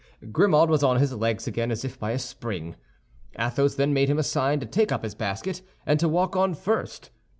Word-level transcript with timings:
Grimaud 0.31 0.67
was 0.67 0.81
on 0.81 0.97
his 0.99 1.13
legs 1.13 1.45
again 1.45 1.69
as 1.69 1.85
if 1.85 1.99
by 1.99 2.09
a 2.09 2.17
spring. 2.17 2.75
Athos 3.37 3.75
then 3.75 3.93
made 3.93 4.09
him 4.09 4.17
a 4.17 4.23
sign 4.23 4.59
to 4.59 4.65
take 4.65 4.91
up 4.91 5.03
his 5.03 5.13
basket 5.13 5.61
and 5.85 5.99
to 5.99 6.09
walk 6.09 6.35
on 6.35 6.55
first. 6.55 7.11